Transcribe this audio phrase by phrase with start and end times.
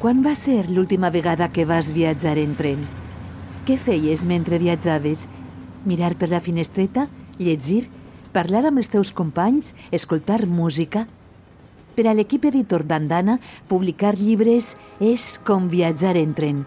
[0.00, 2.86] Quan va ser l'última vegada que vas viatjar en tren?
[3.68, 5.26] Què feies mentre viatjaves?
[5.84, 7.04] Mirar per la finestreta?
[7.36, 7.82] Llegir?
[8.32, 9.74] Parlar amb els teus companys?
[9.92, 11.04] Escoltar música?
[11.98, 13.36] Per a l'equip editor d'Andana,
[13.68, 14.72] publicar llibres
[15.04, 16.64] és com viatjar en tren.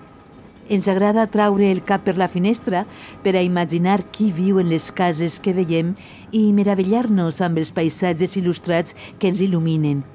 [0.69, 2.85] Ens agrada traure el cap per la finestra
[3.25, 5.95] per a imaginar qui viu en les cases que veiem
[6.29, 10.05] i meravellar-nos amb els paisatges il·lustrats que ens il·luminen.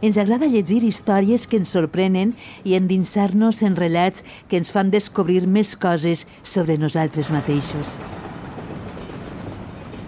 [0.00, 5.46] Ens agrada llegir històries que ens sorprenen i endinsar-nos en relats que ens fan descobrir
[5.46, 7.96] més coses sobre nosaltres mateixos.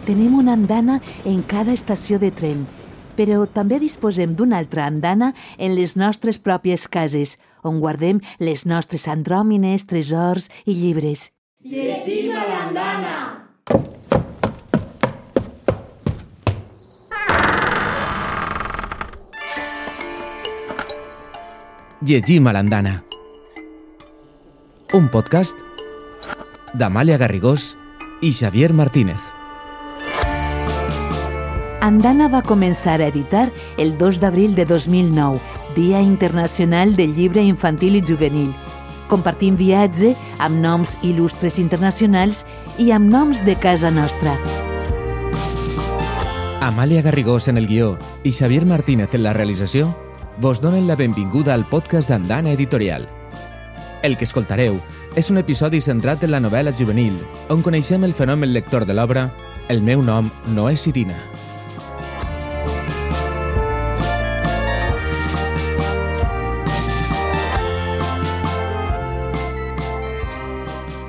[0.07, 2.65] Tenim una andana en cada estació de tren,
[3.19, 9.09] però també disposem d'una altra andana en les nostres pròpies cases, on guardem les nostres
[9.11, 11.29] andròmines, tresors i llibres.
[11.61, 13.17] Llegim a l'andana!
[22.03, 23.03] Llegim a l'andana.
[24.97, 25.59] Un podcast
[26.73, 27.75] d'Amàlia Garrigós
[28.25, 29.27] i Xavier Martínez.
[31.85, 35.45] Andana va començar a editar el 2 d'abril de 2009,
[35.77, 38.51] Dia Internacional del Llibre Infantil i Juvenil.
[39.13, 42.47] Compartim viatge amb noms il·lustres internacionals
[42.79, 44.39] i amb noms de casa nostra.
[46.65, 49.93] Amàlia Garrigós en el guió i Xavier Martínez en la realització
[50.41, 53.07] vos donen la benvinguda al podcast d'Andana Editorial.
[54.03, 54.79] El que escoltareu
[55.13, 57.19] és un episodi centrat en la novel·la juvenil,
[57.53, 59.29] on coneixem el fenomen lector de l'obra
[59.69, 61.19] El meu nom no és Irina.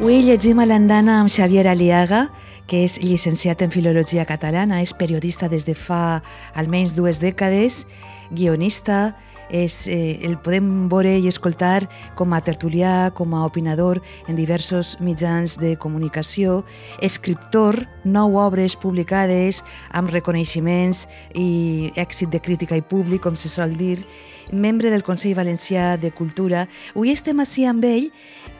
[0.01, 2.25] Avui llegim a l'andana amb Xavier Aliaga,
[2.67, 6.21] que és llicenciat en Filologia Catalana, és periodista des de fa
[6.57, 7.85] almenys dues dècades,
[8.31, 9.15] guionista,
[9.51, 14.97] és, eh, el podem veure i escoltar com a tertulià, com a opinador en diversos
[14.99, 16.63] mitjans de comunicació,
[17.01, 19.61] escriptor, nou obres publicades
[19.91, 24.05] amb reconeixements i èxit de crítica i públic, com se sol dir,
[24.51, 26.67] membre del Consell Valencià de Cultura.
[26.95, 28.11] Avui estem així amb ell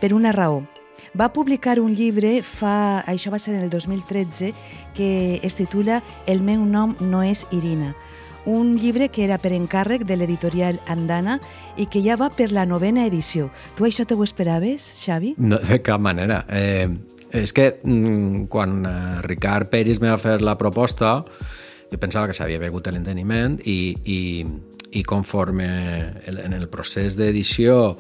[0.02, 0.62] per una raó.
[1.18, 4.54] Va publicar un llibre fa, això va ser en el 2013,
[4.96, 7.96] que es titula El meu nom no és Irina.
[8.46, 11.38] Un llibre que era per encàrrec de l'editorial Andana
[11.78, 13.52] i que ja va per la novena edició.
[13.78, 15.36] Tu això te ho esperaves, Xavi?
[15.38, 16.42] No, de cap manera.
[16.50, 16.90] Eh,
[17.32, 21.22] és que mm, quan eh, Ricard Peris me va fer la proposta,
[21.92, 24.20] jo pensava que s'havia begut l'enteniment i, i,
[24.98, 25.68] i conforme
[26.26, 27.98] en el procés d'edició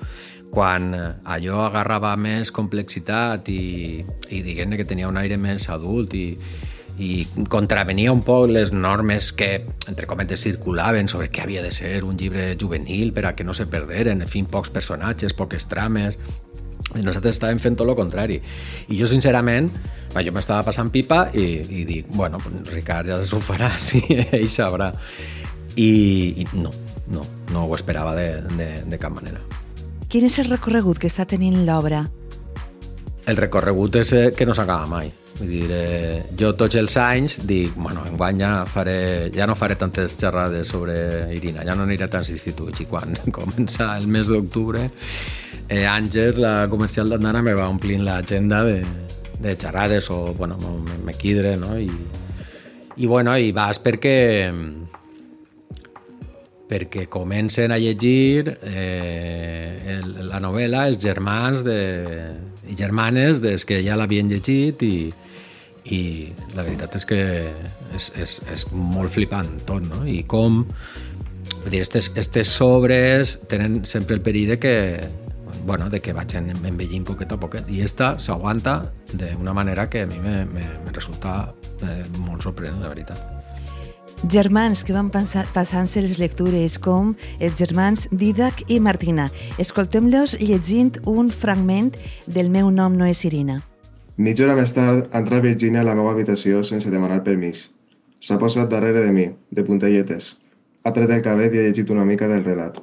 [0.51, 0.91] quan
[1.23, 6.25] allò agarrava més complexitat i, i diguem que tenia un aire més adult i,
[6.99, 12.03] i contravenia un poc les normes que, entre cometes, circulaven sobre què havia de ser
[12.03, 16.19] un llibre juvenil per a que no se perderen, en fi, pocs personatges, poques trames...
[16.91, 18.35] I nosaltres estàvem fent tot el contrari.
[18.91, 19.69] I jo, sincerament,
[20.11, 24.89] jo m'estava passant pipa i, i dic, bueno, Ricard ja s'ho farà, sí, ell sabrà.
[25.79, 25.87] I,
[26.43, 26.73] I no,
[27.13, 27.23] no,
[27.53, 28.27] no ho esperava de,
[28.57, 29.39] de, de cap manera.
[30.11, 32.03] Quin és el recorregut que està tenint l'obra?
[33.23, 35.13] El recorregut és eh, que no s'acaba mai.
[35.41, 39.73] Vull dir, eh, jo tots els anys dic, bueno, enguany ja, faré, ja no faré
[39.79, 40.93] tantes xerrades sobre
[41.33, 42.83] Irina, ja no aniré a tants instituts.
[42.83, 44.83] I quan comença el mes d'octubre,
[45.65, 48.83] eh, Àngels, la comercial d'Andana, me va omplint l'agenda de,
[49.41, 51.73] de xerrades o, bueno, me, me quidre, no?
[51.79, 51.89] I,
[53.01, 54.19] i bueno, i vas perquè
[56.71, 61.81] perquè comencen a llegir eh, el, la novel·la els germans de,
[62.69, 64.95] i germanes des que ja l'havien llegit i,
[65.85, 67.21] i la veritat és que
[67.95, 70.03] és, és, és molt flipant tot, no?
[70.05, 70.61] I com
[71.61, 74.75] vull dir, estes, estes sobres tenen sempre el perill de que
[75.65, 78.79] bueno, de que vagin envellint poquet a poquet i esta s'aguanta
[79.13, 81.53] d'una manera que a mi me, me, me resulta
[81.85, 83.41] eh, molt sorprenent, la veritat
[84.29, 89.29] germans que van passant-se les lectures, com els germans Didac i Martina.
[89.57, 91.95] Escoltem-los llegint un fragment
[92.27, 93.61] del meu nom no és Irina.
[94.17, 97.69] Mitja hora més tard, entra Virginia a la meva habitació sense demanar permís.
[98.19, 100.35] S'ha posat darrere de mi, de puntelletes.
[100.83, 102.81] Ha tret el cabell i ha llegit una mica del relat.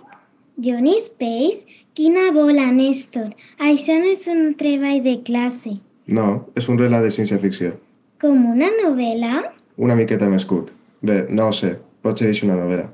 [0.56, 1.66] Johnny Space?
[1.94, 3.28] Quina bola, Néstor.
[3.60, 5.76] Això no és un treball de classe.
[6.08, 7.74] No, és un relat de ciència-ficció.
[8.22, 9.44] Com una novel·la?
[9.76, 10.72] Una miqueta més curt.
[11.02, 12.88] Bé, no ho sé, potser és una novel·la.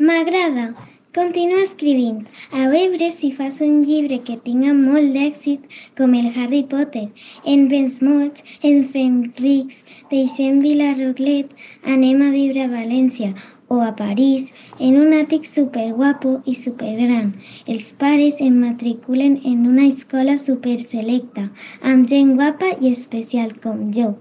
[0.00, 0.70] M'agrada.
[1.14, 2.24] Continua escrivint.
[2.50, 5.68] A veure si fas un llibre que tinga molt d'èxit
[5.98, 7.04] com el Harry Potter.
[7.52, 11.52] En vens mots, en fem rics, deixem Vilarroglet,
[11.94, 13.30] anem a viure a València
[13.70, 14.48] o a París,
[14.80, 17.30] en un àtic superguapo i supergran.
[17.70, 21.46] Els pares em matriculen en una escola superselecta,
[21.92, 24.16] amb gent guapa i especial com jo.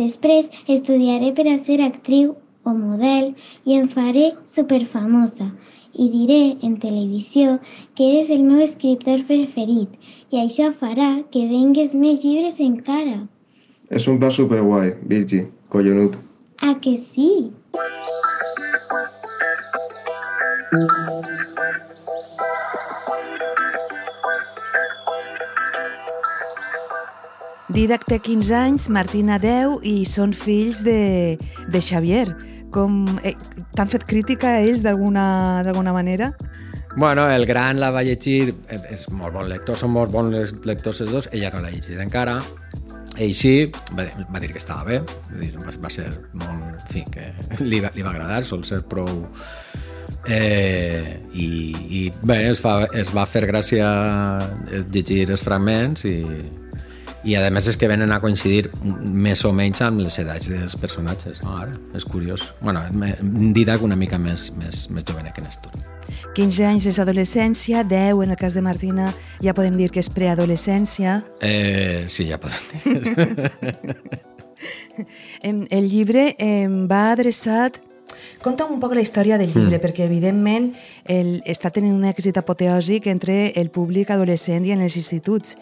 [0.00, 2.32] Després estudiaré per a ser actriu
[2.64, 3.34] o model
[3.68, 5.50] i em faré superfamosa
[5.94, 7.58] i diré en televisió
[7.96, 9.94] que eres el meu escriptor preferit
[10.30, 13.26] i això farà que vengues més llibres encara.
[13.90, 16.18] És un pla superguai, Virgi, collonut.
[16.62, 17.50] A que sí?
[27.70, 31.38] Didac té 15 anys, Martina 10 i són fills de,
[31.70, 32.26] de Xavier.
[32.74, 33.36] Com, eh,
[33.76, 36.32] T'han fet crítica a ells d'alguna manera?
[36.96, 41.00] Bueno, el gran la va llegir, eh, és molt bon lector, són molt bons lectors
[41.04, 42.40] els dos, ella no l'ha llegit encara,
[43.16, 44.98] ell sí, va, va dir que estava bé,
[45.54, 47.30] va, va ser molt, en fi, que
[47.70, 49.26] li va, li va agradar, sol ser prou...
[50.28, 51.46] Eh, i,
[51.96, 53.86] i bé, es, fa, es va fer gràcia
[54.92, 56.18] llegir els fragments i,
[57.24, 60.76] i a més és que venen a coincidir més o menys amb les edats dels
[60.80, 61.56] personatges no?
[61.60, 62.50] ara, és curiós.
[62.60, 62.82] Bueno,
[63.54, 65.76] Didac una mica més, més, més jove que Néstor.
[66.34, 69.10] 15 anys és adolescència, 10 en el cas de Martina
[69.42, 71.20] ja podem dir que és preadolescència.
[71.40, 74.20] Eh, sí, ja podem dir.
[75.42, 77.80] El llibre eh, va adreçat
[78.40, 79.82] Conta'm un poc la història del llibre, mm.
[79.82, 80.70] perquè evidentment
[81.04, 85.58] el, està tenint un èxit apoteòsic entre el públic adolescent i en els instituts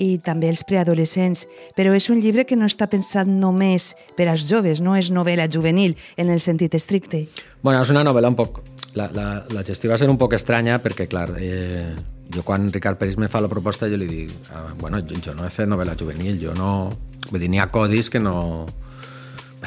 [0.00, 1.44] i també els preadolescents,
[1.76, 5.46] però és un llibre que no està pensat només per als joves, no és novel·la
[5.52, 7.26] juvenil en el sentit estricte.
[7.62, 8.62] Bueno, és una novel·la un poc...
[8.94, 11.92] La, la, la gestió va ser un poc estranya perquè, clar, eh,
[12.30, 15.34] jo quan Ricard Peris me fa la proposta jo li dic, ah, bueno, jo, jo
[15.34, 16.70] no he fet novel·la juvenil, jo no...
[17.24, 18.64] Vull dir, n'hi ha codis que no...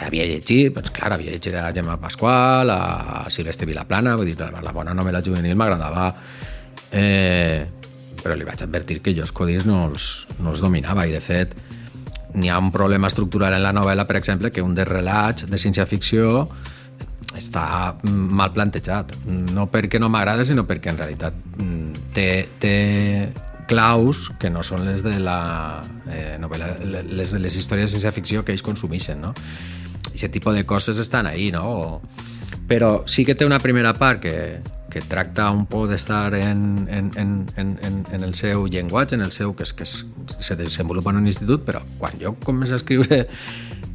[0.06, 4.74] Havia llegit, doncs clar, havia llegit a Gemma Pasqual, a Silvestre Vilaplana, vull dir, la,
[4.76, 6.12] bona novel·la juvenil m'agradava
[6.92, 7.66] eh,
[8.22, 11.22] però li vaig advertir que jo els codis no els, no els dominava i de
[11.24, 11.56] fet
[12.38, 15.58] n'hi ha un problema estructural en la novel·la, per exemple, que un dels relats de
[15.58, 16.44] ciència-ficció
[17.38, 19.14] està mal plantejat.
[19.56, 22.30] No perquè no m'agrada, sinó perquè en realitat mm, té,
[22.62, 22.76] té
[23.68, 28.46] claus que no són les de la eh, novel·la, les de les històries de ciència-ficció
[28.46, 29.34] que ells consumeixen, no?
[30.14, 32.02] Aquest tipus de coses estan ahí, no?
[32.68, 34.38] Però sí que té una primera part que,
[34.92, 39.32] que tracta un poc d'estar en, en, en, en, en el seu llenguatge, en el
[39.36, 40.00] seu que, és, que es,
[40.40, 43.26] se desenvolupa en un institut, però quan jo començo a escriure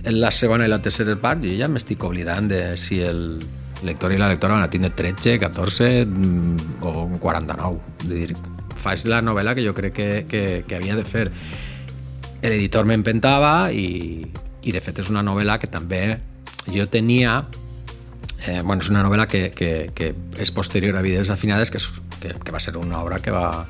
[0.04, 3.40] en la segona i la tercera part, jo ja m'estic oblidant de si el
[3.82, 7.80] lector i la lectora van a tindre 13, 14 mm, o 49.
[8.04, 8.36] És dir,
[8.82, 11.28] faig la novel·la que jo crec que, que, que havia de fer.
[12.42, 14.26] L'editor m'empentava i,
[14.62, 16.04] i de fet és una novel·la que també
[16.68, 17.42] jo tenia
[18.46, 20.10] Eh, bueno, és una novel·la que, que, que
[20.42, 21.86] és posterior a Vides afinades, que, és,
[22.18, 23.68] que, que va ser una obra que va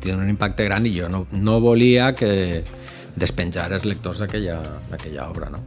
[0.00, 2.64] tenir un impacte gran i jo no, no volia que
[3.20, 5.50] despenjar els lectors d'aquella obra.
[5.52, 5.60] No?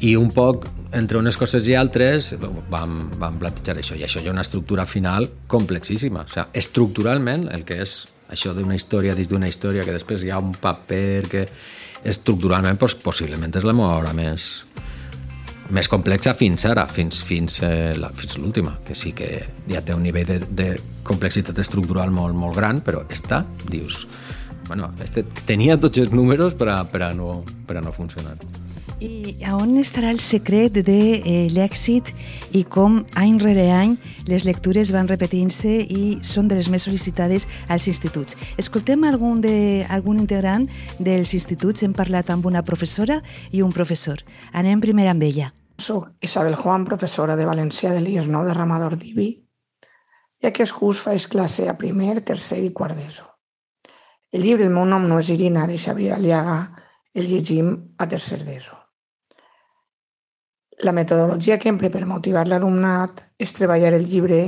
[0.00, 2.30] I un poc, entre unes coses i altres,
[2.70, 3.96] vam, vam plantejar això.
[3.98, 6.22] I això hi ha una estructura final complexíssima.
[6.22, 7.96] O sigui, estructuralment, el que és
[8.30, 11.48] això d'una història dins d'una història, que després hi ha un paper que
[12.06, 14.46] estructuralment doncs, possiblement és la meva obra més,
[15.74, 19.32] més complexa fins ara, fins, fins, eh, la, fins l'última, que sí que
[19.66, 20.68] ja té un nivell de, de
[21.08, 24.04] complexitat estructural molt, molt gran, però esta, dius,
[24.68, 28.36] bueno, este tenia tots els números per a, per a, no, per a no funcionar.
[28.98, 32.08] I a on estarà el secret de eh, l'èxit
[32.58, 33.92] i com any rere any
[34.26, 38.34] les lectures van repetint-se i són de les més sol·licitades als instituts?
[38.58, 40.66] Escoltem algun, de, algun integrant
[40.98, 43.20] dels instituts, hem parlat amb una professora
[43.54, 44.24] i un professor.
[44.50, 45.52] Anem primer amb ella.
[45.78, 49.28] Soc Isabel Juan, professora de Valencià de l'IES9 de Ramador d'Ibi,
[50.42, 53.30] i aquest curs faig classe a primer, tercer i quart d'ESO.
[54.34, 56.58] El llibre El meu nom no és Irina, de Xavier Aliaga,
[57.14, 58.77] el llegim a tercer d'ESO.
[60.84, 64.42] La metodologia que empre per motivar l'alumnat és treballar el llibre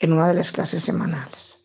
[0.00, 1.58] en una de les classes setmanals.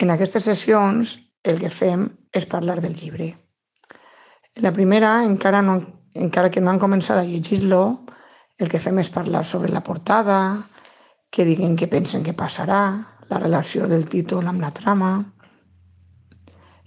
[0.00, 3.30] En aquestes sessions el que fem és parlar del llibre.
[4.56, 5.78] En la primera encara no
[6.16, 7.82] encara que no han començat a llegir-lo,
[8.58, 10.38] el que fem és parlar sobre la portada,
[11.30, 12.82] que diguen què pensen que passarà,
[13.28, 15.10] la relació del títol amb la trama.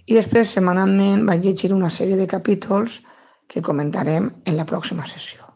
[0.06, 3.00] I després, setmanalment, vaig llegir una sèrie de capítols
[3.46, 5.49] que comentarem en la pròxima sessió.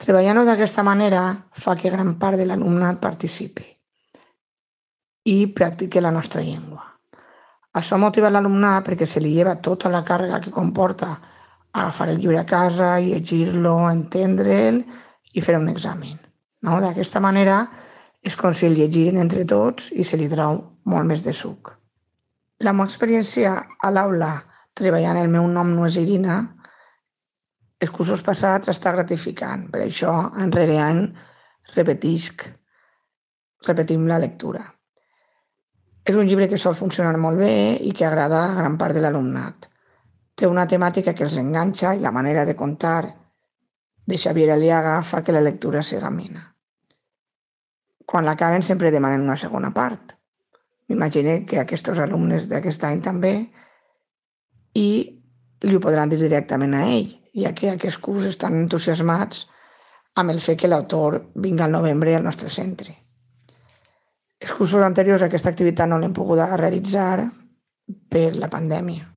[0.00, 1.22] Treballant-ho d'aquesta manera
[1.52, 3.66] fa que gran part de l'alumnat participi
[5.30, 6.82] i practique la nostra llengua.
[7.74, 11.08] Això motiva l'alumnat perquè se li lleva tota la càrrega que comporta
[11.72, 14.82] agafar el llibre a casa, llegir-lo, entendre'l
[15.34, 16.18] i fer un examen.
[16.62, 16.78] No?
[16.82, 17.64] D'aquesta manera
[18.22, 21.72] és com si el llegien entre tots i se li trau molt més de suc.
[22.62, 24.36] La meva experiència a l'aula
[24.78, 26.38] treballant el meu nom no és Irina,
[27.84, 29.68] els cursos passats està gratificant.
[29.72, 31.02] Per això, en rere any,
[31.74, 32.46] repetisc,
[33.66, 34.64] repetim la lectura.
[36.04, 39.02] És un llibre que sol funcionar molt bé i que agrada a gran part de
[39.04, 39.70] l'alumnat.
[40.36, 43.04] Té una temàtica que els enganxa i la manera de contar
[44.04, 46.42] de Xavier Aliaga fa que la lectura siga amena.
[48.04, 50.12] Quan l'acaben sempre demanen una segona part.
[50.88, 53.34] M'imagino que aquests alumnes d'aquest any també
[54.76, 54.88] i
[55.64, 59.46] li ho podran dir directament a ell, ja que aquests curs estan entusiasmats
[60.14, 62.94] amb el fet que l'autor vingui al novembre al nostre centre.
[64.40, 67.24] Els cursos anteriors aquesta activitat no l'hem pogut realitzar
[68.08, 69.10] per la pandèmia.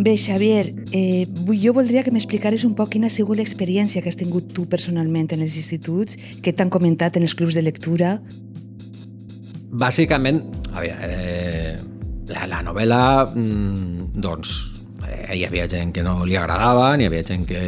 [0.00, 1.26] Bé, Xavier, eh,
[1.60, 5.28] jo voldria que m'explicares un poc quina ha sigut l'experiència que has tingut tu personalment
[5.36, 8.14] en els instituts, que t'han comentat en els clubs de lectura.
[9.68, 10.40] Bàsicament,
[10.72, 11.99] a veure, eh,
[12.30, 13.02] la, la novel·la,
[13.34, 14.54] mm, doncs,
[15.06, 17.60] eh, hi havia gent que no li agradava, hi havia gent que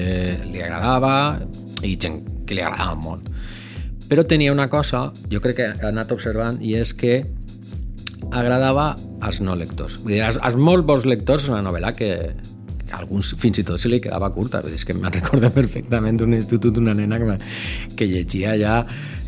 [0.46, 1.14] li agradava
[1.82, 3.28] i gent que li agradava molt.
[4.08, 7.22] Però tenia una cosa, jo crec que he anat observant, i és que
[8.30, 8.92] agradava
[9.22, 9.98] als no lectors.
[10.02, 12.10] Vull dir, als, als molt bons lectors és una novel·la que,
[12.82, 14.62] que alguns fins i tot se li quedava curta.
[14.68, 17.38] És que me'n recordo perfectament d'un institut d'una nena que,
[17.96, 18.78] que llegia ja,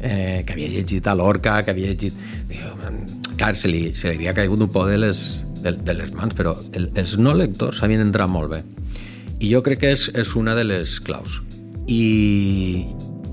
[0.00, 2.24] eh, que havia llegit a l'Orca, que havia llegit...
[2.50, 6.12] Diu, clar, se li, se li havia caigut un por de les, de, de les
[6.14, 8.62] mans, però el, els no lectors sabien entrar molt bé.
[9.40, 11.40] I jo crec que és, és una de les claus.
[11.90, 12.84] I,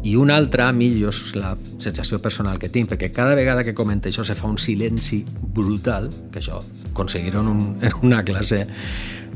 [0.04, 3.64] i una altra, a mi, jo és la sensació personal que tinc, perquè cada vegada
[3.68, 5.22] que comenta això se fa un silenci
[5.56, 8.66] brutal, que això, aconseguir-ho en, un, en una classe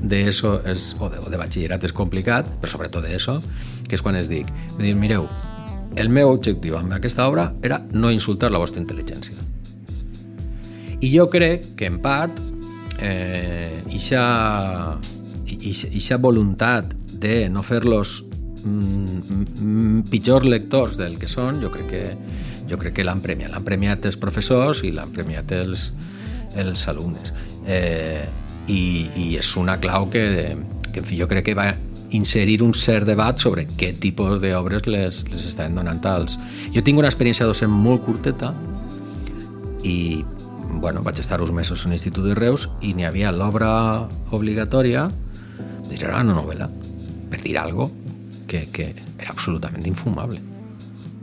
[0.02, 0.52] d'ESO
[1.00, 3.40] o, de, o de batxillerat és complicat, però sobretot d'ESO,
[3.86, 5.30] que és quan es dic, dir, mireu,
[5.96, 9.38] el meu objectiu amb aquesta obra era no insultar la vostra intel·ligència.
[11.06, 12.40] I jo crec que, en part,
[12.98, 14.98] eh, ixa,
[16.18, 18.24] voluntat de no fer-los
[18.66, 22.04] mm, pitjors lectors del que són, jo crec que,
[22.72, 23.54] jo crec que l'han premiat.
[23.54, 25.92] L'han premiat els professors i l'han premiat els,
[26.58, 27.34] els alumnes.
[27.70, 28.26] Eh,
[28.66, 28.82] i,
[29.14, 30.26] I és una clau que,
[30.90, 31.70] que en fi, jo crec que va
[32.16, 36.40] inserir un cert debat sobre què tipus d'obres les, les estan donant als...
[36.74, 38.56] Jo tinc una experiència docent molt curteta
[39.86, 40.24] i
[40.82, 43.70] bueno, vaig estar uns mesos en l'Institut de Reus i n'hi havia l'obra
[44.36, 45.10] obligatòria,
[45.96, 46.70] era una novel·la,
[47.32, 47.91] per dir cosa,
[48.48, 50.41] que, que era absolutament infumable.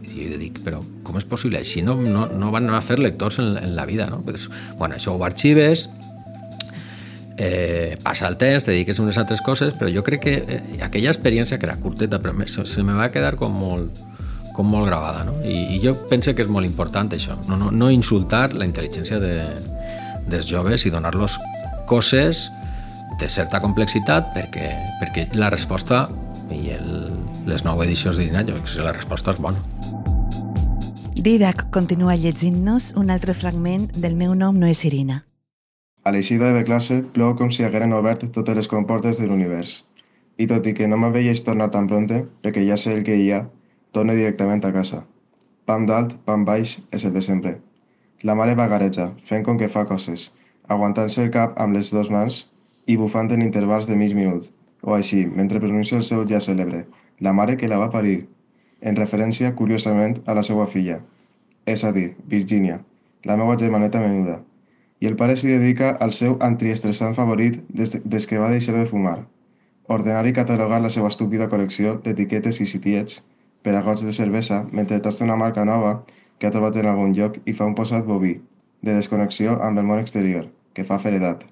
[0.03, 1.61] I jo dic, però com és possible?
[1.63, 4.21] Així no, no, no van a fer lectors en, en la vida, no?
[4.27, 5.89] Pues, bueno, això ho arxives,
[7.39, 10.63] eh, passa el temps, te dediques a unes altres coses, però jo crec que eh,
[10.85, 14.03] aquella experiència, que era curteta, però se, se me va quedar com molt,
[14.57, 15.37] com molt gravada, no?
[15.45, 19.21] I, I jo penso que és molt important això, no, no, no insultar la intel·ligència
[19.23, 19.37] de,
[20.29, 21.39] dels joves i donar-los
[21.89, 22.51] coses
[23.21, 24.69] de certa complexitat perquè,
[25.01, 26.07] perquè la resposta
[26.53, 26.89] i el,
[27.49, 29.61] les nou edicions d'Irina, jo crec que la resposta és bona.
[31.23, 35.23] Didac continua llegint-nos un altre fragment del meu nom no és Irina.
[36.03, 39.85] A l'eixida de classe plou com si hagueren obert totes les comportes de l'univers.
[40.35, 43.29] I tot i que no m'aveies tornar tan pronte, perquè ja sé el que hi
[43.31, 43.45] ha,
[43.93, 45.05] torno directament a casa.
[45.69, 47.59] Pam dalt, pam baix, és el de sempre.
[48.23, 50.31] La mare vagareja, fent com que fa coses,
[50.69, 52.43] aguantant-se el cap amb les dues mans
[52.87, 54.49] i bufant en intervals de mig minut,
[54.83, 56.87] o així, mentre pronuncia el seu ja cèlebre,
[57.21, 58.25] la mare que la va parir,
[58.81, 60.99] en referència, curiosament, a la seva filla,
[61.67, 62.81] és a dir, Virginia,
[63.25, 64.41] la meva germaneta menuda,
[65.03, 68.87] i el pare s'hi dedica al seu antiestressant favorit des, des que va deixar de
[68.87, 69.21] fumar,
[69.87, 73.21] ordenar i catalogar la seva estúpida col·lecció d'etiquetes i sitiets
[73.63, 76.03] per a gots de cervesa mentre tasta una marca nova
[76.39, 78.35] que ha trobat en algun lloc i fa un posat boví,
[78.83, 81.47] de desconnexió amb el món exterior, que fa feredat.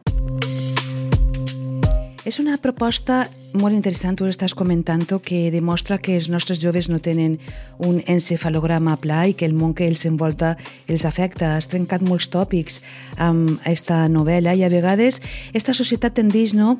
[2.26, 7.00] És una proposta molt interessant, tu estàs comentant que demostra que els nostres joves no
[7.02, 7.38] tenen
[7.82, 11.56] un encefalograma pla i que el món que els envolta els afecta.
[11.56, 12.80] Has trencat molts tòpics
[13.18, 16.76] amb aquesta novel·la i a vegades aquesta societat tendeix no,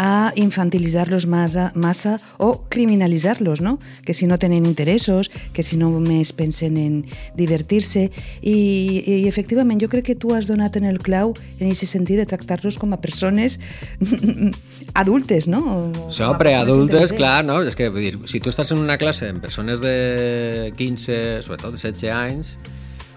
[0.00, 3.78] a infantilitzar-los massa, massa o criminalitzar-los, no?
[4.04, 7.02] que si no tenen interessos, que si no més pensen en
[7.36, 8.08] divertir-se
[8.40, 8.56] i,
[9.04, 12.28] i efectivament jo crec que tu has donat en el clau en aquest sentit de
[12.28, 13.58] tractar-los com a persones
[14.94, 15.92] adultes, no?
[16.14, 17.60] Són preadultes, clar, no?
[17.66, 21.76] És que, vull dir, si tu estàs en una classe amb persones de 15, sobretot
[21.76, 22.54] de 16 anys,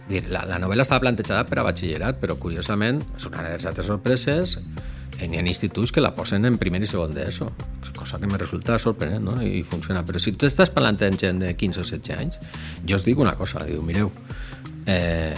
[0.10, 3.70] dir, la, la novel·la estava plantejada per a batxillerat, però curiosament, és una de les
[3.70, 4.60] altres sorpreses,
[5.24, 7.46] N'hi ha instituts que la posen en primer i segon d'ESO,
[7.96, 9.36] cosa que me resulta sorprenent, no?
[9.42, 10.04] I funciona.
[10.04, 12.40] Però si tu estàs parlant amb gent de 15 o 16 anys,
[12.90, 14.12] jo us dic una cosa, diu, mireu,
[14.90, 15.36] eh,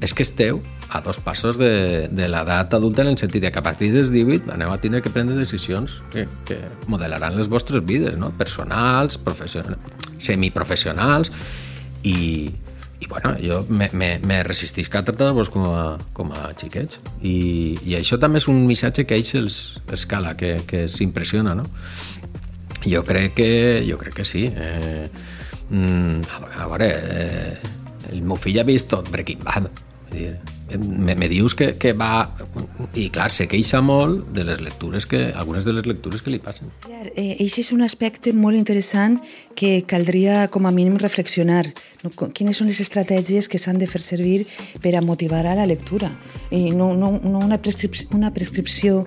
[0.00, 3.64] és que esteu a dos passos de, de l'edat adulta en el sentit que a
[3.64, 8.16] partir dels 18 aneu a tindre que prendre decisions que, que modelaran les vostres vides,
[8.16, 8.30] no?
[8.38, 9.76] personals, professionals,
[10.18, 11.32] semiprofessionals
[12.06, 12.48] i,
[13.00, 17.76] i bueno, jo me, me, me resistisc a tractar-vos com, a, com a xiquets I,
[17.84, 19.58] i això també és un missatge que ells els,
[19.90, 21.66] els cala, que, que s'impressiona no?
[22.86, 23.50] jo crec que
[23.88, 25.10] jo crec que sí eh,
[25.68, 26.22] mm,
[26.62, 27.76] a veure eh,
[28.14, 29.68] el meu fill ha vist tot Breaking Bad
[30.12, 30.36] dir,
[30.76, 32.28] me, me dius que, que va...
[32.94, 35.28] I clar, se queixa molt de les lectures que...
[35.34, 36.70] algunes de les lectures que li passen.
[36.84, 39.18] Clar, eh, això és un aspecte molt interessant
[39.58, 41.64] que caldria com a mínim reflexionar.
[42.04, 42.12] No?
[42.34, 44.46] Quines són les estratègies que s'han de fer servir
[44.82, 46.10] per a motivar a la lectura?
[46.54, 49.06] I no, no, no una, prescripció, una prescripció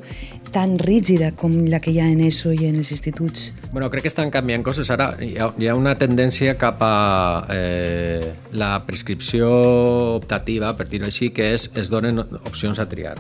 [0.51, 3.51] tan rígida com la que hi ha en ESO i en els instituts.
[3.71, 4.91] Bueno, crec que estan canviant coses.
[4.91, 6.95] Ara hi ha, hi ha una tendència cap a
[7.55, 9.51] eh, la prescripció
[10.17, 13.15] optativa, per dir-ho així, que és es donen opcions a triar.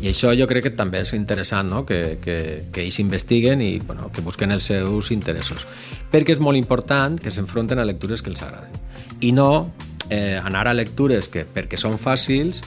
[0.00, 1.84] I això jo crec que també és interessant, no?
[1.88, 2.36] que, que,
[2.72, 5.64] que ells investiguen i bueno, que busquen els seus interessos.
[6.12, 8.76] Perquè és molt important que s'enfronten a lectures que els agraden.
[9.24, 9.72] I no
[10.10, 12.60] eh, anar a lectures que perquè són fàcils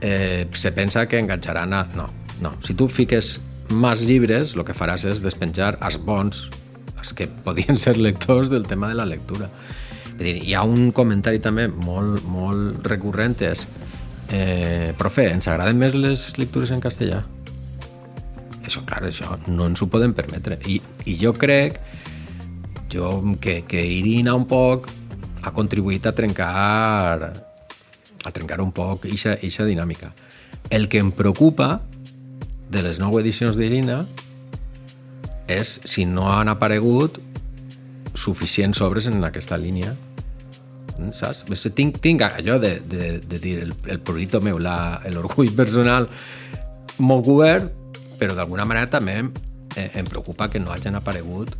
[0.00, 1.84] eh, se pensa que enganxaran a...
[1.94, 2.08] No,
[2.40, 2.56] no.
[2.64, 3.36] Si tu fiques
[3.70, 6.48] més llibres, el que faràs és despenjar els bons,
[6.96, 9.50] els que podien ser lectors del tema de la lectura.
[10.20, 13.66] Dir, hi ha un comentari també molt, molt recurrent, és
[14.30, 17.24] Eh, profe, ens agraden més les lectures en castellà?
[18.62, 20.60] Això, clar, això no ens ho podem permetre.
[20.70, 20.78] I,
[21.10, 21.80] i jo crec
[22.92, 23.10] jo,
[23.42, 24.90] que, que Irina un poc
[25.42, 26.50] ha contribuït a trencar
[28.20, 30.12] a trencar un poc aquesta dinàmica.
[30.70, 31.80] El que em preocupa
[32.70, 34.04] de les nou edicions d'Irina
[35.50, 37.18] és si no han aparegut
[38.14, 39.96] suficients obres en aquesta línia
[41.16, 41.44] saps?
[41.74, 46.08] Tinc, tinc allò de, de, de dir el, el prurito meu, l'orgull personal
[47.00, 47.70] molt obert,
[48.20, 49.32] però d'alguna manera també em,
[49.76, 51.54] eh, em preocupa que no hagin aparegut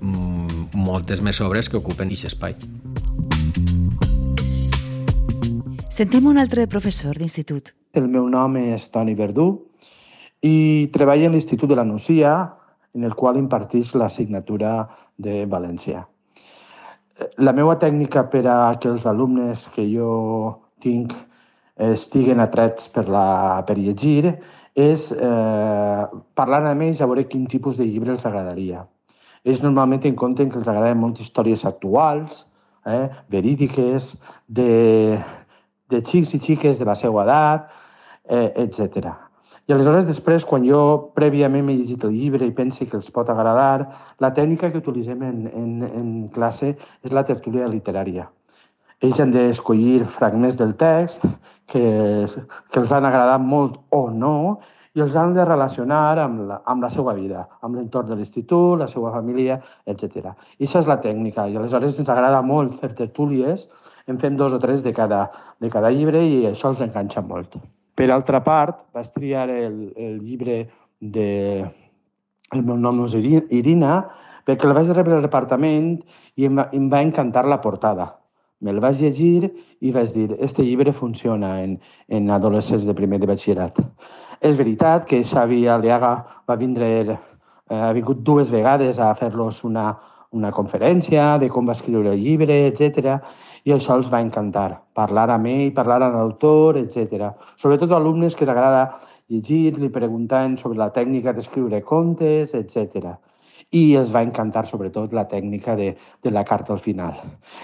[0.00, 2.56] mm, moltes més obres que ocupen aquest espai.
[5.92, 7.72] Sentim un altre professor d'institut.
[7.96, 9.46] El meu nom és Toni Verdú
[10.44, 12.34] i treballo a l'Institut de la Nucia,
[12.96, 14.82] en el qual impartís l'assignatura
[15.16, 16.04] de València
[17.38, 20.10] la meva tècnica per a que els alumnes que jo
[20.82, 21.14] tinc
[21.76, 24.34] estiguen atrets per, la, per llegir
[24.76, 26.02] és eh,
[26.36, 28.84] parlar amb ells a veure quin tipus de llibre els agradaria.
[29.46, 32.44] Ells normalment en compten que els agraden molt històries actuals,
[32.84, 34.14] eh, verídiques,
[34.48, 35.16] de,
[35.88, 37.70] de xics i xiques de la seva edat,
[38.28, 39.12] eh, etc.
[39.66, 40.80] I aleshores després, quan jo
[41.16, 43.88] prèviament m'he llegit el llibre i pense que els pot agradar,
[44.22, 46.68] la tècnica que utilitzem en, en, en classe
[47.02, 48.28] és la tertúlia literària.
[49.02, 51.26] Ells han d'escollir fragments del text
[51.66, 51.82] que,
[52.70, 54.36] que els han agradat molt o no
[54.96, 58.78] i els han de relacionar amb la, amb la seva vida, amb l'entorn de l'institut,
[58.80, 60.30] la seva família, etc.
[60.56, 61.44] I això és la tècnica.
[61.50, 63.66] I aleshores ens agrada molt fer tertúlies,
[64.06, 65.26] en fem dos o tres de cada,
[65.60, 67.58] de cada llibre i això els enganxa molt.
[67.96, 70.66] Per altra part, vaig triar el, el llibre
[71.00, 71.64] de
[72.54, 74.04] El meu nom és Irina
[74.46, 75.96] perquè el vaig rebre al departament
[76.38, 78.12] i em va, em va encantar la portada.
[78.62, 81.74] Me'l vaig llegir i vaig dir, este llibre funciona en,
[82.08, 83.80] en adolescents de primer de batxillerat.
[84.40, 86.12] És veritat que Xavi Aliaga
[86.48, 89.90] va vindre, eh, ha vingut dues vegades a fer-los una,
[90.36, 93.16] una conferència de com va escriure el llibre, etc.
[93.66, 97.32] I això els va encantar, parlar amb ell, parlar amb l'autor, etc.
[97.56, 98.84] Sobretot alumnes que els agrada
[99.28, 103.16] llegir, li preguntant sobre la tècnica d'escriure contes, etc.
[103.74, 107.18] I els va encantar sobretot la tècnica de, de la carta al final.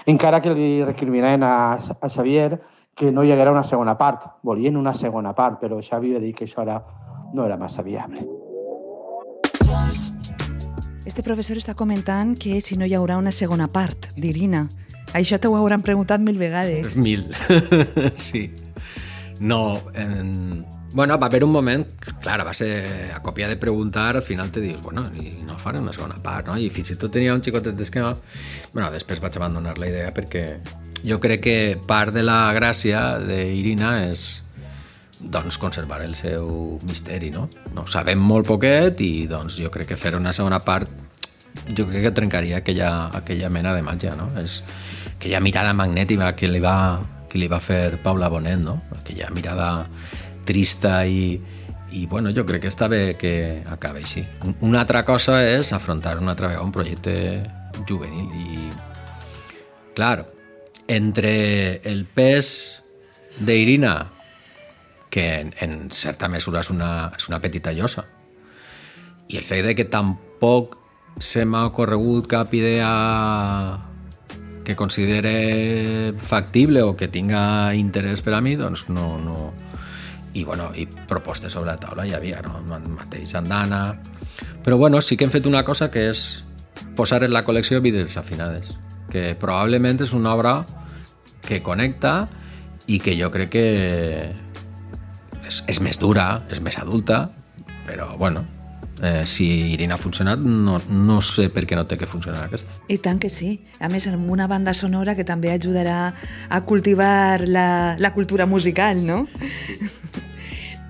[0.05, 2.59] Encara que li recriminen a, a Xavier
[2.95, 4.27] que no hi haguera una segona part.
[4.43, 6.81] Volien una segona part, però Xavi va dir que això era,
[7.33, 8.42] no era massa viable.
[11.05, 14.69] Este professor està comentant que si no hi haurà una segona part d'Irina.
[15.11, 16.95] Això t'ho hauran preguntat mil vegades.
[17.07, 17.25] Mil,
[18.15, 18.49] sí.
[19.39, 20.63] No, en...
[20.93, 21.83] Bueno, va haver un moment,
[22.21, 25.81] clar, va ser a còpia de preguntar, al final te dius, bueno, i no faré
[25.81, 26.55] una segona part, no?
[26.55, 28.13] I fins i tot tenia un xicotet d'esquema.
[28.71, 30.45] Bueno, després vaig abandonar la idea perquè
[31.03, 31.57] jo crec que
[31.89, 34.43] part de la gràcia d'Irina és
[35.23, 37.47] doncs conservar el seu misteri, no?
[37.73, 37.87] no?
[37.87, 40.89] Sabem molt poquet i doncs jo crec que fer una segona part
[41.75, 44.27] jo crec que trencaria aquella, aquella mena de màgia, no?
[44.41, 44.61] És
[45.15, 48.79] aquella mirada magnètica que li va, que li va fer Paula Bonet, no?
[48.97, 49.69] Aquella mirada
[50.45, 51.37] trista i,
[51.93, 54.25] i bueno, jo crec que està bé que acabi així.
[54.61, 57.15] Una altra cosa és afrontar una altra vegada un projecte
[57.87, 58.69] juvenil i
[59.95, 60.25] clar,
[60.89, 62.81] entre el pes
[63.39, 63.95] d'Irina
[65.13, 68.07] que en, en certa mesura és una, és una petita llosa.
[69.29, 70.79] I el fet de que tampoc
[71.21, 72.87] se m'ha ocorregut cap idea
[74.65, 79.51] que considere factible o que tinga interès per a mi, doncs no, no,
[80.33, 82.63] i, bueno, i propostes sobre la taula hi havia, no?
[82.97, 83.83] mateix andana...
[84.63, 86.41] Però bueno, sí que hem fet una cosa que és
[86.97, 88.71] posar en la col·lecció vides afinades,
[89.13, 90.55] que probablement és una obra
[91.45, 92.31] que connecta
[92.87, 93.67] i que jo crec que
[95.53, 97.27] és, és més dura, és més adulta,
[97.85, 98.43] però bueno,
[99.03, 102.73] eh, si Irina ha funcionat, no, no sé per què no té que funcionar aquesta.
[102.89, 103.59] I tant que sí.
[103.83, 106.13] A més, amb una banda sonora que també ajudarà
[106.49, 109.25] a cultivar la, la cultura musical, no?
[109.65, 109.77] Sí.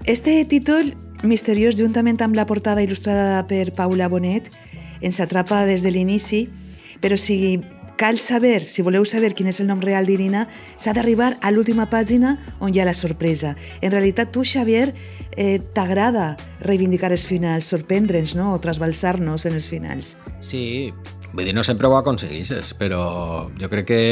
[0.03, 4.49] Este títol misteriós, juntament amb la portada il·lustrada per Paula Bonet,
[5.03, 6.45] ens atrapa des de l'inici,
[7.03, 7.61] però si
[8.03, 10.41] cal saber, si voleu saber quin és el nom real d'Irina,
[10.75, 13.53] s'ha d'arribar a l'última pàgina on hi ha la sorpresa.
[13.79, 14.89] En realitat, tu, Xavier,
[15.37, 20.17] eh, t'agrada reivindicar els finals, sorprendre'ns, no?, o trasbalsar-nos en els finals.
[20.43, 20.91] Sí,
[21.31, 24.03] vull dir, no sempre ho aconsegueixes, però jo crec que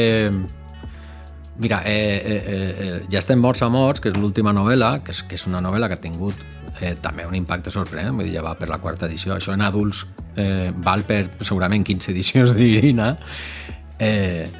[1.60, 5.20] Mira, eh, eh, eh, ja estem morts a morts, que és l'última novel·la, que és,
[5.20, 6.40] que és una novel·la que ha tingut
[6.80, 9.36] eh, també un impacte sorprenent, vull dir, ja va per la quarta edició.
[9.36, 10.06] Això en adults
[10.40, 13.12] eh, val per segurament 15 edicions d'Irina.
[14.02, 14.50] Eh,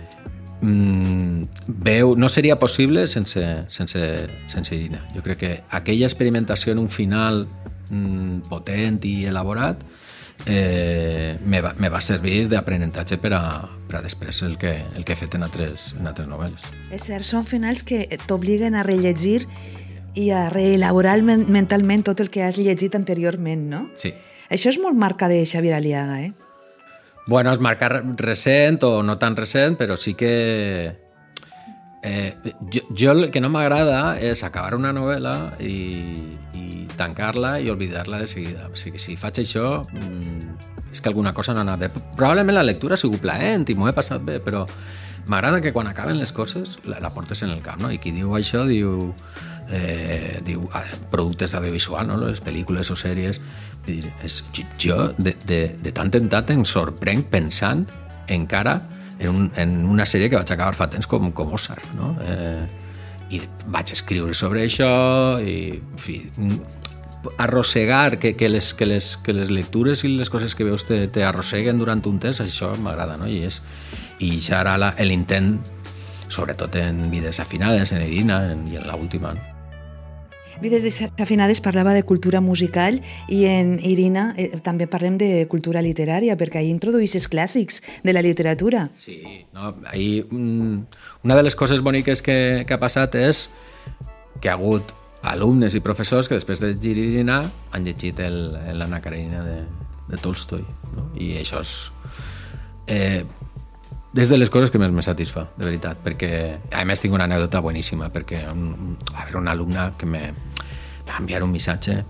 [0.61, 4.02] mm, veu, no seria possible sense, sense,
[4.46, 5.02] sense Irina.
[5.16, 7.48] Jo crec que aquella experimentació en un final
[7.90, 9.83] mm, potent i elaborat
[10.46, 13.42] eh, me, va, me va servir d'aprenentatge per, a,
[13.88, 16.66] per a després el que, el que he fet en altres, en altres novel·les.
[16.94, 19.42] És cert, són finals que t'obliguen a rellegir
[20.14, 23.87] i a reelaborar mentalment tot el que has llegit anteriorment, no?
[23.98, 24.12] Sí.
[24.52, 26.33] Això és molt marca de Xavier Aliaga, eh?
[27.27, 30.99] Bueno, és marca recent o no tan recent, però sí que...
[32.03, 32.35] Eh,
[32.75, 36.35] jo, jo el que no m'agrada és acabar una novel·la i,
[36.97, 38.69] tancar-la i oblidar-la de seguida.
[38.73, 41.89] O sigui, si faig això, mm, és que alguna cosa no ha anat bé.
[42.17, 44.67] Probablement la lectura ha sigut plaent i m'ho he passat bé, però
[45.27, 47.91] m'agrada que quan acaben les coses la, la portes en el cap, no?
[47.93, 49.15] I qui diu això diu,
[49.70, 50.40] eh,
[50.72, 52.18] ah, productes d'audiovisual, no?
[52.25, 53.40] les pel·lícules o sèries.
[53.87, 54.42] Dir, és,
[54.79, 57.83] jo de, de, de tant en tant em sorprenc pensant
[58.31, 58.77] encara
[59.18, 62.14] en, un, en una sèrie que vaig acabar fa temps com, com Ozark, no?
[62.22, 62.62] Eh,
[63.33, 63.40] i
[63.72, 64.92] vaig escriure sobre això
[65.40, 66.18] i, en fi,
[67.38, 71.07] arrossegar, que, que, les, que, les, que les lectures i les coses que veus te,
[71.12, 73.31] te arrosseguen durant un temps, això m'agrada, no?
[73.31, 73.62] I, és,
[74.22, 75.57] i ja ara l'intent,
[76.33, 79.35] sobretot en vides afinades, en Irina en, i en l'última.
[79.37, 79.52] No?
[80.61, 86.37] Vides desafinades parlava de cultura musical i en Irina eh, també parlem de cultura literària,
[86.37, 88.88] perquè ahir introduïssis clàssics de la literatura.
[89.01, 89.23] Sí,
[89.55, 90.83] no, ahir, mm,
[91.25, 93.49] una de les coses boniques que, que ha passat és
[94.43, 99.61] que ha hagut alumnes i professors que després de Giririna han llegit l'Anna Karenina de,
[100.11, 100.65] de Tolstoi.
[100.97, 101.09] No?
[101.17, 101.77] I això és...
[102.91, 103.23] Eh,
[104.12, 106.31] des de les coses que més me satisfà, de veritat, perquè
[106.77, 110.27] a més tinc una anècdota boníssima, perquè un, va haver un alumne que me
[111.09, 112.03] va enviar un missatge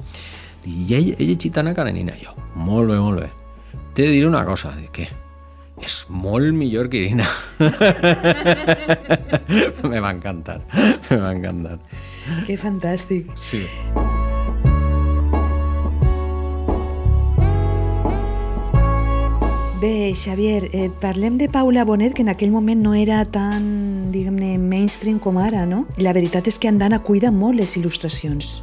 [0.67, 3.31] i ell, he llegit Anna Karenina, jo, molt bé, molt bé.
[3.95, 5.09] T'he de dir una cosa, de què?
[5.83, 7.27] És molt millor que Irina.
[9.91, 10.61] me va encantar,
[11.11, 11.79] me va encantar.
[12.47, 13.33] Que fantàstic.
[13.51, 13.67] Sí.
[19.83, 24.53] Bé, Xavier, eh, parlem de Paula Bonet, que en aquell moment no era tan, diguem-ne,
[24.57, 25.89] mainstream com ara, no?
[25.99, 28.61] La veritat és que Andana cuida molt les il·lustracions.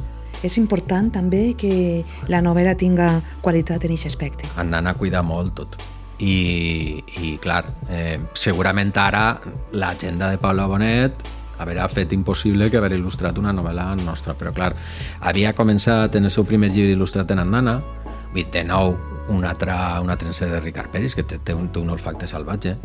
[0.47, 3.10] És important també que la novel·la tinga
[3.43, 4.47] qualitat en aquest aspecte.
[4.55, 5.75] Andana cuida molt tot.
[6.23, 9.41] I, i clar, eh, segurament ara
[9.75, 11.19] l'agenda de Paula Bonet
[11.60, 14.71] haver fet impossible que haver il·lustrat una novel·la nostra, però clar,
[15.19, 17.82] havia començat en el seu primer llibre il·lustrat en Andana,
[18.34, 18.96] de nou
[19.30, 22.78] un altre, un altre de Ricard Peris, que té, té, un, té un olfacte salvatge,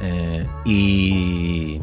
[0.00, 1.80] eh, i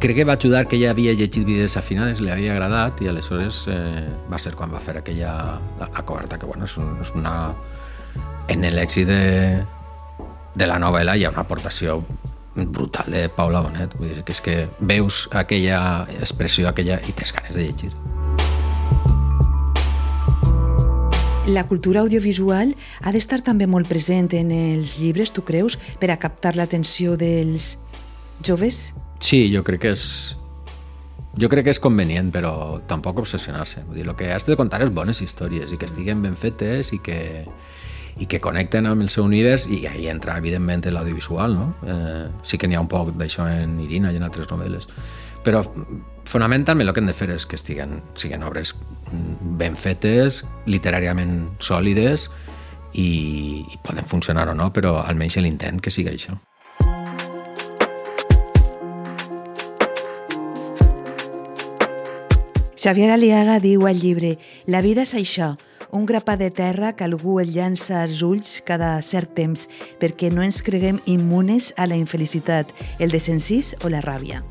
[0.00, 3.64] crec que va ajudar que ella havia llegit vides afinades, li havia agradat i aleshores
[3.68, 5.34] eh, va ser quan va fer aquella
[5.78, 7.52] la, la coberta que bueno, és, un, és una
[8.48, 9.64] en l'èxit de,
[10.54, 12.00] de la novel·la hi ha una aportació
[12.54, 13.94] brutal de Paula Bonet.
[13.98, 17.92] Vull dir que és que veus aquella expressió, aquella i tens ganes de llegir.
[21.46, 22.70] La cultura audiovisual
[23.04, 27.74] ha d'estar també molt present en els llibres, tu creus, per a captar l'atenció dels
[28.40, 28.94] joves?
[29.20, 30.06] Sí, jo crec que és
[31.36, 33.82] jo crec que és convenient, però tampoc obsessionar-se.
[33.92, 37.00] Dir, el que has de contar és bones històries i que estiguen ben fetes i
[37.04, 37.18] que,
[38.16, 41.68] i que connecten amb el seu univers i ahí entra, evidentment, l'audiovisual, no?
[41.84, 44.88] Eh, sí que n'hi ha un poc d'això en Irina i en altres novel·les.
[45.44, 45.60] Però
[46.24, 48.72] fonamentalment el que hem de fer és que estiguen, siguin obres
[49.60, 52.30] ben fetes, literàriament sòlides
[52.96, 56.38] i, i poden funcionar o no, però almenys l'intent que sigui això.
[62.84, 64.34] Xavier Aliaga diu al llibre
[64.68, 65.54] «La vida és això,
[65.94, 69.68] un grapà de terra que algú el llança als ulls cada cert temps
[70.02, 74.42] perquè no ens creguem immunes a la infelicitat, el desencís o la ràbia».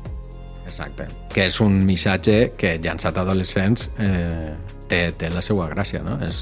[0.74, 4.56] Exacte, que és un missatge que llançat a adolescents eh,
[4.90, 6.16] té, té la seva gràcia, no?
[6.26, 6.40] És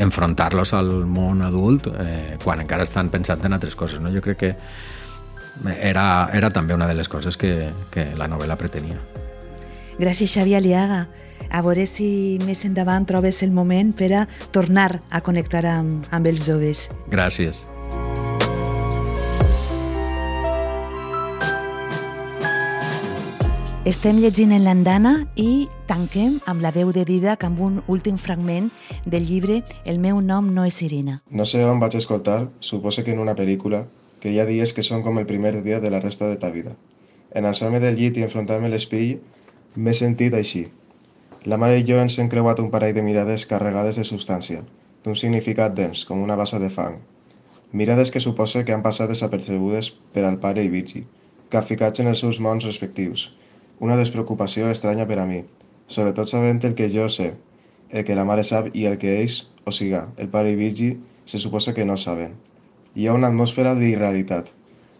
[0.00, 4.08] enfrontar-los al món adult eh, quan encara estan pensant en altres coses, no?
[4.14, 4.54] Jo crec que
[5.76, 7.52] era, era també una de les coses que,
[7.92, 8.96] que la novel·la pretenia.
[10.00, 11.04] Gràcies, Xavier Aliaga.
[11.52, 16.32] A veure si més endavant trobes el moment per a tornar a connectar amb, amb
[16.32, 16.88] els joves.
[17.12, 17.66] Gràcies.
[23.84, 28.70] Estem llegint en l'andana i tanquem amb la veu de Didac amb un últim fragment
[29.04, 31.18] del llibre El meu nom no és Irina.
[31.28, 33.82] No sé on vaig escoltar, suposo que en una pel·lícula,
[34.22, 36.48] que hi ha dies que són com el primer dia de la resta de ta
[36.48, 36.72] vida.
[37.36, 39.18] En alçar-me del llit i enfrontar-me a l'espill,
[39.76, 40.64] m'he sentit així.
[41.44, 44.64] La mare i jo ens hem creuat un parell de mirades carregades de substància,
[45.04, 47.02] d'un significat dens, com una bassa de fang.
[47.76, 51.04] Mirades que suposa que han passat desapercebudes per al pare i Virgi,
[51.52, 53.34] capficats en els seus mons respectius,
[53.80, 55.42] una despreocupació estranya per a mi,
[55.86, 57.34] sobretot sabent el que jo sé,
[57.90, 60.94] el que la mare sap i el que ells, o siga, el pare i Virgi,
[61.24, 62.34] se suposa que no saben.
[62.94, 64.50] Hi ha una atmosfera d'irrealitat,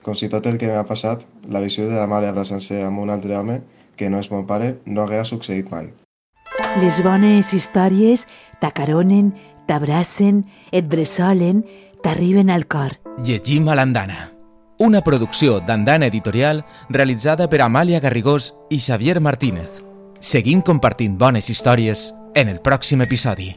[0.05, 3.11] com si tot el que m'ha passat, la visió de la mare abraçant-se amb un
[3.15, 3.61] altre home,
[3.97, 5.91] que no és mon pare, no haguera succeït mai.
[6.83, 8.27] Les bones històries
[8.61, 9.33] t'acaronen,
[9.71, 11.65] t'abracen, et bressolen,
[12.03, 12.99] t'arriben al cor.
[13.25, 14.34] Llegim a l'andana.
[14.79, 19.79] Una producció d'Andana Editorial realitzada per Amàlia Garrigós i Xavier Martínez.
[20.19, 23.53] Seguim compartint bones històries en el pròxim episodi.